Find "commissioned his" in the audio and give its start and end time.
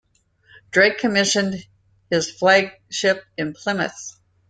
0.97-2.27